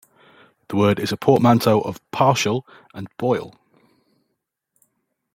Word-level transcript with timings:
The 0.69 0.77
word 0.77 0.99
is 0.99 1.11
a 1.11 1.15
portmanteau 1.15 1.79
of 1.79 2.01
partial 2.09 2.65
and 2.91 3.07
boil. 3.17 3.53